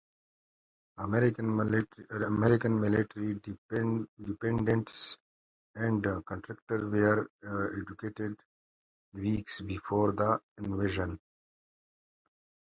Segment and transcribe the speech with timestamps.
[0.97, 5.19] American military dependents
[5.75, 8.39] and contractors were evacuated
[9.13, 11.19] weeks before the invasion.